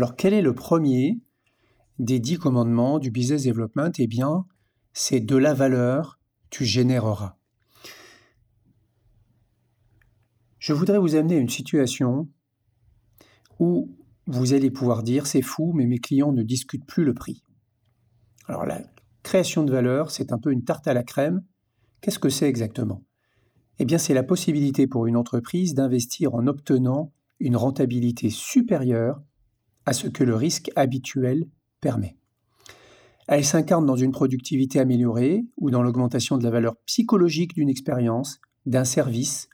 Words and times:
Alors 0.00 0.16
quel 0.16 0.32
est 0.32 0.40
le 0.40 0.54
premier 0.54 1.20
des 1.98 2.20
dix 2.20 2.38
commandements 2.38 2.98
du 2.98 3.10
business 3.10 3.44
development? 3.44 3.92
Eh 3.98 4.06
bien, 4.06 4.46
c'est 4.94 5.20
de 5.20 5.36
la 5.36 5.52
valeur, 5.52 6.18
tu 6.48 6.64
généreras. 6.64 7.36
Je 10.58 10.72
voudrais 10.72 10.98
vous 10.98 11.16
amener 11.16 11.36
à 11.36 11.38
une 11.38 11.50
situation 11.50 12.30
où 13.58 13.94
vous 14.24 14.54
allez 14.54 14.70
pouvoir 14.70 15.02
dire 15.02 15.26
c'est 15.26 15.42
fou, 15.42 15.74
mais 15.74 15.84
mes 15.84 15.98
clients 15.98 16.32
ne 16.32 16.44
discutent 16.44 16.86
plus 16.86 17.04
le 17.04 17.12
prix. 17.12 17.44
Alors 18.46 18.64
la 18.64 18.80
création 19.22 19.64
de 19.64 19.70
valeur, 19.70 20.10
c'est 20.10 20.32
un 20.32 20.38
peu 20.38 20.50
une 20.50 20.64
tarte 20.64 20.88
à 20.88 20.94
la 20.94 21.02
crème. 21.02 21.44
Qu'est-ce 22.00 22.18
que 22.18 22.30
c'est 22.30 22.48
exactement? 22.48 23.04
Eh 23.78 23.84
bien, 23.84 23.98
c'est 23.98 24.14
la 24.14 24.22
possibilité 24.22 24.86
pour 24.86 25.06
une 25.06 25.16
entreprise 25.18 25.74
d'investir 25.74 26.34
en 26.34 26.46
obtenant 26.46 27.12
une 27.38 27.56
rentabilité 27.56 28.30
supérieure 28.30 29.20
à 29.90 29.92
ce 29.92 30.06
que 30.06 30.22
le 30.22 30.36
risque 30.36 30.70
habituel 30.76 31.48
permet. 31.80 32.16
Elle 33.26 33.44
s'incarne 33.44 33.86
dans 33.86 33.96
une 33.96 34.12
productivité 34.12 34.78
améliorée 34.78 35.44
ou 35.56 35.72
dans 35.72 35.82
l'augmentation 35.82 36.38
de 36.38 36.44
la 36.44 36.50
valeur 36.50 36.76
psychologique 36.86 37.54
d'une 37.54 37.68
expérience, 37.68 38.40
d'un 38.66 38.84
service 38.84 39.48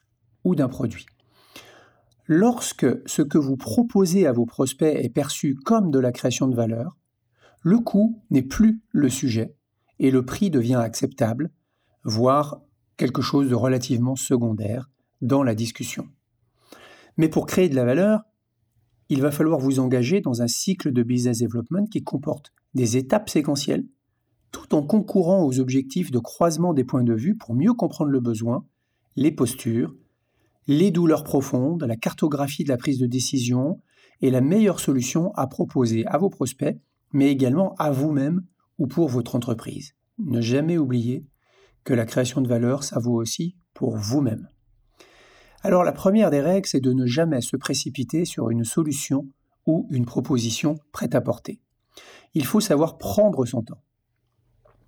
ou 0.45 0.55
d'un 0.55 0.69
produit. 0.69 1.07
Lorsque 2.27 2.87
ce 3.09 3.23
que 3.23 3.39
vous 3.39 3.57
proposez 3.57 4.27
à 4.27 4.33
vos 4.33 4.45
prospects 4.45 4.95
est 4.95 5.09
perçu 5.09 5.55
comme 5.55 5.91
de 5.91 5.99
la 5.99 6.13
création 6.13 6.49
de 6.49 6.55
valeur, 6.55 6.99
le 7.63 7.79
coût 7.79 8.23
n'est 8.29 8.43
plus 8.43 8.83
le 8.91 9.09
sujet 9.09 9.57
et 9.99 10.11
le 10.11 10.23
prix 10.23 10.51
devient 10.51 10.75
acceptable, 10.75 11.51
voire 12.05 12.61
quelque 12.99 13.23
chose 13.23 13.49
de 13.49 13.55
relativement 13.55 14.17
secondaire 14.17 14.91
dans 15.23 15.43
la 15.43 15.55
discussion. 15.55 16.07
Mais 17.17 17.31
pour 17.31 17.47
créer 17.47 17.71
de 17.71 17.75
la 17.75 17.87
valeur, 17.87 18.21
il 19.09 19.23
va 19.23 19.31
falloir 19.31 19.61
vous 19.61 19.79
engager 19.79 20.21
dans 20.21 20.43
un 20.43 20.49
cycle 20.49 20.93
de 20.93 21.03
business 21.03 21.41
development 21.41 21.87
qui 21.87 22.03
comporte 22.03 22.53
des 22.75 22.97
étapes 22.97 23.31
séquentielles, 23.31 23.87
tout 24.51 24.75
en 24.75 24.83
concourant 24.83 25.45
aux 25.45 25.61
objectifs 25.61 26.11
de 26.11 26.19
croisement 26.19 26.75
des 26.75 26.85
points 26.85 27.05
de 27.05 27.15
vue 27.15 27.37
pour 27.37 27.55
mieux 27.55 27.73
comprendre 27.73 28.11
le 28.11 28.21
besoin, 28.21 28.65
les 29.17 29.33
postures, 29.33 29.95
les 30.67 30.91
douleurs 30.91 31.25
profondes, 31.25 31.85
la 31.85 31.97
cartographie 31.97 32.65
de 32.65 32.69
la 32.69 32.77
prise 32.77 32.99
de 32.99 33.07
décision 33.07 33.81
et 34.21 34.31
la 34.31 34.41
meilleure 34.41 34.81
solution 34.81 35.33
à 35.35 35.47
proposer 35.47 36.05
à 36.07 36.19
vos 36.19 36.31
prospects, 36.31 36.77
mais 37.13 37.31
également 37.31 37.75
à 37.75 37.91
vous-même 37.91 38.43
ou 38.79 38.87
pour 38.87 39.09
votre 39.09 39.37
entreprise. 39.37 39.95
Ne 40.19 40.41
jamais 40.41 40.79
oublier 40.79 41.27
que 41.85 41.95
la 41.95 42.07
création 42.07 42.41
de 42.41 42.49
valeur, 42.49 42.83
ça 42.83 42.99
vaut 42.99 43.15
aussi 43.15 43.57
pour 43.75 43.97
vous-même. 43.97 44.49
Alors 45.67 45.83
la 45.83 45.91
première 45.91 46.31
des 46.31 46.41
règles, 46.41 46.69
c'est 46.69 46.79
de 46.79 46.93
ne 46.93 47.07
jamais 47.07 47.41
se 47.41 47.57
précipiter 47.57 48.25
sur 48.25 48.51
une 48.51 48.63
solution 48.63 49.27
ou 49.67 49.89
une 49.91 50.07
proposition 50.07 50.77
prête 50.93 51.17
à 51.17 51.21
porter. 51.21 51.61
Il 52.35 52.45
faut 52.45 52.61
savoir 52.61 52.99
prendre 52.99 53.45
son 53.47 53.63
temps. 53.63 53.83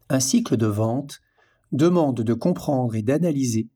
Un 0.09 0.21
cycle 0.21 0.57
de 0.57 0.69
vente 0.69 1.19
demande 1.73 2.21
de 2.21 2.33
comprendre 2.33 2.95
et 2.95 3.03
d'analyser 3.03 3.69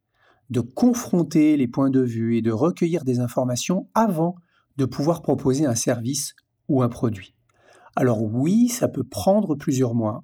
de 0.48 0.60
confronter 0.60 1.56
les 1.56 1.66
points 1.66 1.90
de 1.90 2.02
vue 2.02 2.36
et 2.36 2.40
de 2.40 2.52
recueillir 2.52 3.02
des 3.02 3.18
informations 3.18 3.88
avant 3.94 4.36
de 4.76 4.84
pouvoir 4.84 5.22
proposer 5.22 5.66
un 5.66 5.74
service 5.74 6.36
ou 6.68 6.84
un 6.84 6.88
produit. 6.88 7.34
Alors 7.96 8.22
oui, 8.22 8.68
ça 8.68 8.86
peut 8.86 9.02
prendre 9.02 9.56
plusieurs 9.56 9.96
mois, 9.96 10.22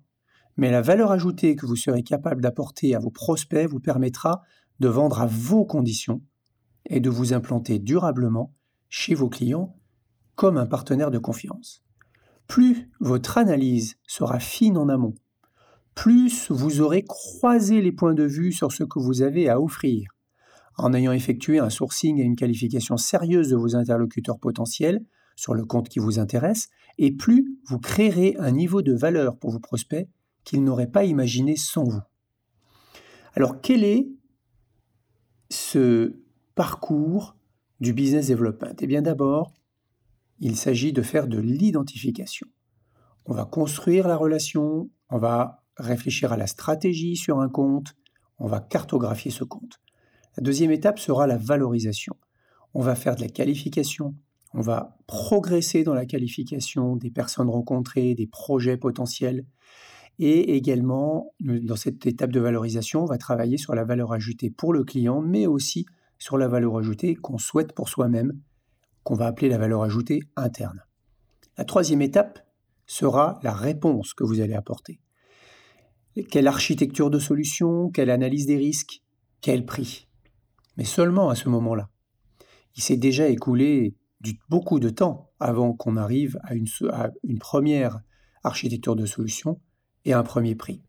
mais 0.57 0.71
la 0.71 0.81
valeur 0.81 1.11
ajoutée 1.11 1.57
que 1.57 1.67
vous 1.67 1.75
serez 1.75 2.05
capable 2.05 2.41
d'apporter 2.41 2.95
à 2.95 3.01
vos 3.01 3.11
prospects 3.11 3.69
vous 3.69 3.81
permettra 3.81 4.43
de 4.79 4.87
vendre 4.87 5.21
à 5.21 5.27
vos 5.27 5.65
conditions 5.65 6.23
et 6.89 7.01
de 7.01 7.11
vous 7.11 7.33
implanter 7.33 7.79
durablement 7.79 8.55
chez 8.89 9.15
vos 9.15 9.29
clients 9.29 9.77
comme 10.35 10.57
un 10.57 10.67
partenaire 10.67 11.11
de 11.11 11.19
confiance. 11.19 11.83
Plus 12.47 12.91
votre 13.01 13.39
analyse 13.39 13.97
sera 14.07 14.41
fine 14.41 14.79
en 14.79 14.89
amont, 14.89 15.15
plus 15.95 16.51
vous 16.51 16.81
aurez 16.81 17.03
croisé 17.03 17.83
les 17.83 17.91
points 17.91 18.15
de 18.15 18.23
vue 18.23 18.53
sur 18.53 18.71
ce 18.71 18.85
que 18.85 19.01
vous 19.01 19.23
avez 19.23 19.49
à 19.49 19.61
offrir, 19.61 20.09
en 20.77 20.95
ayant 20.95 21.11
effectué 21.11 21.59
un 21.59 21.71
sourcing 21.71 22.21
et 22.21 22.23
une 22.23 22.37
qualification 22.37 22.97
sérieuse 22.97 23.51
de 23.51 23.57
vos 23.57 23.75
interlocuteurs 23.75 24.39
potentiels 24.39 25.05
sur 25.35 25.55
le 25.55 25.65
compte 25.65 25.89
qui 25.89 25.99
vous 25.99 26.21
intéresse, 26.21 26.69
et 26.99 27.11
plus 27.11 27.59
vous 27.67 27.81
créerez 27.81 28.37
un 28.39 28.53
niveau 28.53 28.81
de 28.81 28.93
valeur 28.93 29.39
pour 29.39 29.51
vos 29.51 29.59
prospects 29.59 30.09
qu'ils 30.45 30.63
n'auraient 30.63 30.91
pas 30.91 31.05
imaginé 31.05 31.57
sans 31.57 31.83
vous. 31.83 32.01
Alors 33.35 33.61
quel 33.61 33.83
est 33.83 34.09
ce 35.51 36.15
parcours 36.59 37.37
du 37.79 37.93
business 37.93 38.27
development 38.27 38.75
Eh 38.81 38.89
bien 38.89 39.01
d'abord, 39.01 39.53
il 40.41 40.57
s'agit 40.57 40.93
de 40.93 41.03
faire 41.03 41.29
de 41.29 41.39
l'identification. 41.39 42.49
On 43.27 43.33
va 43.33 43.45
construire 43.45 44.09
la 44.09 44.17
relation, 44.17 44.91
on 45.09 45.19
va 45.19 45.63
réfléchir 45.77 46.33
à 46.33 46.37
la 46.37 46.49
stratégie 46.49 47.15
sur 47.15 47.39
un 47.39 47.49
compte, 47.49 47.95
on 48.41 48.49
va 48.49 48.59
cartographier 48.59 49.31
ce 49.31 49.45
compte. 49.45 49.79
La 50.37 50.43
deuxième 50.43 50.73
étape 50.73 50.99
sera 50.99 51.29
la 51.29 51.37
valorisation. 51.37 52.17
On 52.75 52.83
va 52.83 52.97
faire 52.97 53.15
de 53.15 53.21
la 53.21 53.29
qualification, 53.29 54.17
on 54.53 54.61
va 54.61 54.99
progresser 55.07 55.85
dans 55.85 55.95
la 55.95 56.07
qualification 56.07 56.97
des 56.97 57.13
personnes 57.13 57.51
rencontrées, 57.51 58.17
des 58.17 58.27
projets 58.27 58.77
potentiels. 58.77 59.47
Et 60.19 60.57
également, 60.57 61.33
dans 61.39 61.77
cette 61.77 62.05
étape 62.05 62.33
de 62.33 62.41
valorisation, 62.41 63.05
on 63.05 63.07
va 63.07 63.17
travailler 63.17 63.59
sur 63.59 63.77
la 63.77 63.85
valeur 63.85 64.13
ajoutée 64.13 64.51
pour 64.51 64.73
le 64.73 64.83
client, 64.83 65.21
mais 65.21 65.47
aussi 65.47 65.87
sur 66.19 66.39
la 66.39 66.49
valeur 66.49 66.77
ajoutée 66.79 67.15
qu'on 67.15 67.39
souhaite 67.39 67.73
pour 67.73 67.89
soi-même, 67.89 68.41
qu'on 69.05 69.15
va 69.15 69.27
appeler 69.27 69.49
la 69.49 69.59
valeur 69.59 69.83
ajoutée 69.83 70.21
interne. 70.37 70.83
La 71.57 71.65
troisième 71.65 72.03
étape 72.03 72.41
sera 72.87 73.39
la 73.43 73.53
réponse 73.53 74.15
que 74.15 74.25
vous 74.25 74.41
allez 74.41 74.55
apporter. 74.55 75.01
Quelle 76.31 76.49
architecture 76.49 77.11
de 77.11 77.19
solution, 77.19 77.91
quelle 77.91 78.11
analyse 78.11 78.47
des 78.47 78.57
risques, 78.57 79.03
quel 79.41 79.65
prix 79.65 80.09
mais 80.79 80.85
seulement 80.85 81.29
à 81.29 81.35
ce 81.35 81.51
moment-là. 81.51 81.91
Il 82.77 82.83
s'est 82.83 82.97
déjà 82.97 83.29
écoulé 83.29 83.97
beaucoup 84.49 84.79
de 84.79 84.89
temps 84.89 85.33
avant 85.41 85.75
qu'on 85.75 85.97
arrive 85.97 86.39
à 86.45 86.55
une, 86.55 86.69
première 87.39 88.01
architecture 88.45 88.97
de 88.97 89.05
solution 89.05 89.61
et 90.05 90.13
un 90.13 90.23
premier 90.23 90.55
prix. 90.55 90.83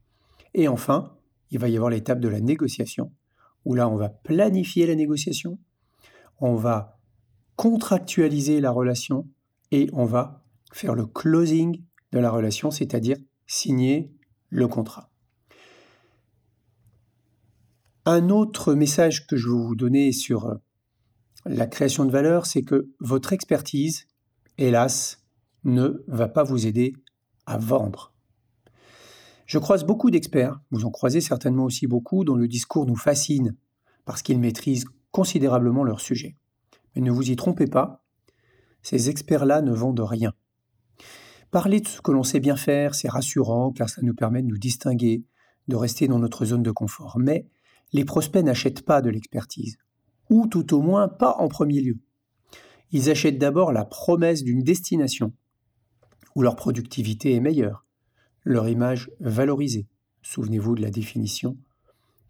Et 0.53 0.67
enfin, 0.67 1.17
il 1.49 1.59
va 1.59 1.67
y 1.67 1.75
avoir 1.75 1.89
l'étape 1.89 2.19
de 2.19 2.27
la 2.27 2.39
négociation, 2.39 3.11
où 3.65 3.75
là, 3.75 3.89
on 3.89 3.95
va 3.95 4.09
planifier 4.09 4.87
la 4.87 4.95
négociation, 4.95 5.59
on 6.39 6.55
va 6.55 6.99
contractualiser 7.55 8.61
la 8.61 8.71
relation 8.71 9.27
et 9.71 9.89
on 9.93 10.05
va 10.05 10.45
faire 10.71 10.95
le 10.95 11.05
closing 11.05 11.83
de 12.11 12.19
la 12.19 12.31
relation, 12.31 12.71
c'est-à-dire 12.71 13.17
signer 13.47 14.11
le 14.49 14.67
contrat. 14.67 15.11
Un 18.05 18.29
autre 18.29 18.73
message 18.73 19.27
que 19.27 19.35
je 19.35 19.47
veux 19.47 19.55
vous 19.55 19.75
donner 19.75 20.11
sur 20.11 20.47
euh, 20.47 20.55
la 21.45 21.67
création 21.67 22.05
de 22.05 22.11
valeur, 22.11 22.45
c'est 22.45 22.63
que 22.63 22.89
votre 22.99 23.33
expertise, 23.33 24.07
hélas, 24.57 25.23
ne 25.63 26.03
va 26.07 26.27
pas 26.27 26.43
vous 26.43 26.65
aider 26.65 26.93
à 27.45 27.57
vendre. 27.57 28.13
Je 29.49 29.57
croise 29.57 29.83
beaucoup 29.83 30.11
d'experts, 30.11 30.61
vous 30.69 30.85
en 30.85 30.91
croisez 30.91 31.21
certainement 31.21 31.63
aussi 31.63 31.87
beaucoup, 31.87 32.23
dont 32.23 32.35
le 32.35 32.47
discours 32.47 32.85
nous 32.85 32.95
fascine 32.95 33.55
parce 34.05 34.21
qu'ils 34.21 34.39
maîtrisent 34.39 34.85
considérablement 35.09 35.83
leur 35.83 36.01
sujet. 36.01 36.37
Mais 36.93 37.01
ne 37.01 37.09
vous 37.09 37.31
y 37.31 37.35
trompez 37.35 37.65
pas, 37.65 38.05
ces 38.83 39.09
experts-là 39.09 39.63
ne 39.63 39.73
vendent 39.73 40.01
rien. 40.01 40.33
Parler 41.49 41.79
de 41.79 41.87
ce 41.87 41.99
que 41.99 42.11
l'on 42.11 42.21
sait 42.21 42.39
bien 42.39 42.57
faire, 42.57 42.93
c'est 42.93 43.09
rassurant 43.09 43.71
car 43.71 43.89
ça 43.89 44.03
nous 44.03 44.13
permet 44.13 44.43
de 44.43 44.47
nous 44.47 44.59
distinguer, 44.59 45.23
de 45.67 45.75
rester 45.75 46.07
dans 46.07 46.19
notre 46.19 46.45
zone 46.45 46.61
de 46.61 46.69
confort. 46.69 47.17
Mais 47.17 47.47
les 47.91 48.05
prospects 48.05 48.43
n'achètent 48.43 48.85
pas 48.85 49.01
de 49.01 49.09
l'expertise, 49.09 49.79
ou 50.29 50.45
tout 50.45 50.75
au 50.75 50.81
moins 50.83 51.07
pas 51.07 51.37
en 51.39 51.47
premier 51.47 51.81
lieu. 51.81 51.97
Ils 52.91 53.09
achètent 53.09 53.39
d'abord 53.39 53.71
la 53.71 53.85
promesse 53.85 54.43
d'une 54.43 54.61
destination, 54.61 55.33
où 56.35 56.43
leur 56.43 56.55
productivité 56.55 57.33
est 57.33 57.39
meilleure, 57.39 57.87
leur 58.43 58.67
image 58.67 59.11
valorisée. 59.19 59.87
Souvenez-vous 60.21 60.75
de 60.75 60.81
la 60.81 60.91
définition 60.91 61.57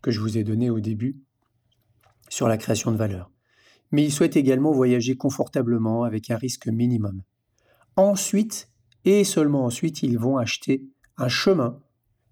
que 0.01 0.11
je 0.11 0.19
vous 0.19 0.38
ai 0.38 0.44
donnée 0.44 0.69
au 0.69 0.79
début 0.79 1.17
sur 2.29 2.47
la 2.47 2.57
création 2.57 2.91
de 2.91 2.97
valeur. 2.97 3.31
Mais 3.91 4.03
ils 4.03 4.11
souhaitent 4.11 4.38
également 4.38 4.71
voyager 4.71 5.15
confortablement 5.17 6.03
avec 6.03 6.29
un 6.29 6.38
risque 6.38 6.67
minimum. 6.67 7.23
Ensuite, 7.95 8.69
et 9.06 9.23
seulement 9.23 9.65
ensuite, 9.65 10.03
ils 10.03 10.19
vont 10.19 10.38
acheter 10.38 10.83
un 11.17 11.27
chemin 11.27 11.79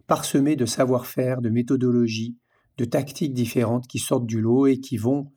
parsemé 0.06 0.56
de 0.56 0.65
savoir-faire, 0.65 1.41
de 1.41 1.50
méthodologies, 1.50 2.38
de 2.77 2.85
tactiques 2.85 3.33
différentes 3.33 3.88
qui 3.88 4.00
sortent 4.00 4.27
du 4.27 4.39
lot 4.39 4.68
et 4.68 4.80
qui 4.80 4.97
vont 4.97 5.31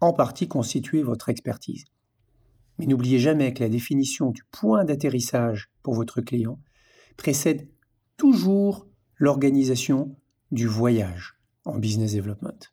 en 0.00 0.12
partie 0.12 0.48
constituer 0.48 1.02
votre 1.02 1.28
expertise. 1.28 1.84
Mais 2.78 2.86
n'oubliez 2.86 3.18
jamais 3.18 3.52
que 3.52 3.62
la 3.62 3.68
définition 3.68 4.30
du 4.30 4.42
point 4.50 4.84
d'atterrissage 4.84 5.70
pour 5.82 5.94
votre 5.94 6.20
client 6.20 6.58
précède 7.16 7.68
toujours 8.16 8.86
l'organisation 9.16 10.16
du 10.50 10.66
voyage 10.66 11.36
en 11.64 11.78
business 11.78 12.14
development. 12.14 12.72